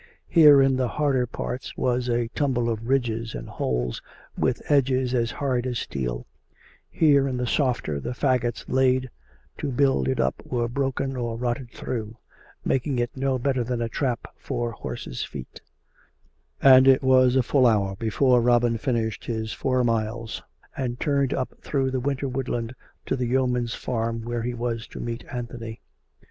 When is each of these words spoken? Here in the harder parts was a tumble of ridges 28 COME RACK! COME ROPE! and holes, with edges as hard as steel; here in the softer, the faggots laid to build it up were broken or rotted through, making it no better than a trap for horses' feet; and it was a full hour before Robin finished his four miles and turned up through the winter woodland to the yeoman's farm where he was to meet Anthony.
Here 0.29 0.63
in 0.63 0.77
the 0.77 0.87
harder 0.87 1.27
parts 1.27 1.77
was 1.77 2.09
a 2.09 2.27
tumble 2.29 2.71
of 2.71 2.87
ridges 2.89 3.33
28 3.33 3.33
COME 3.33 3.35
RACK! 3.35 3.35
COME 3.35 3.37
ROPE! 3.37 3.39
and 3.59 3.83
holes, 3.83 4.01
with 4.35 4.71
edges 4.71 5.13
as 5.13 5.29
hard 5.29 5.67
as 5.67 5.77
steel; 5.77 6.25
here 6.89 7.27
in 7.27 7.37
the 7.37 7.45
softer, 7.45 7.99
the 7.99 8.15
faggots 8.15 8.65
laid 8.67 9.11
to 9.59 9.69
build 9.69 10.07
it 10.07 10.19
up 10.19 10.33
were 10.43 10.67
broken 10.67 11.15
or 11.15 11.37
rotted 11.37 11.69
through, 11.69 12.17
making 12.65 12.97
it 12.97 13.15
no 13.15 13.37
better 13.37 13.63
than 13.63 13.79
a 13.79 13.87
trap 13.89 14.27
for 14.39 14.71
horses' 14.71 15.23
feet; 15.23 15.61
and 16.63 16.87
it 16.87 17.03
was 17.03 17.35
a 17.35 17.43
full 17.43 17.67
hour 17.67 17.95
before 17.97 18.41
Robin 18.41 18.79
finished 18.79 19.25
his 19.25 19.53
four 19.53 19.83
miles 19.83 20.41
and 20.75 20.99
turned 20.99 21.31
up 21.31 21.53
through 21.61 21.91
the 21.91 21.99
winter 21.99 22.27
woodland 22.27 22.73
to 23.05 23.15
the 23.15 23.27
yeoman's 23.27 23.75
farm 23.75 24.23
where 24.23 24.41
he 24.41 24.55
was 24.55 24.87
to 24.87 24.99
meet 24.99 25.23
Anthony. 25.31 25.79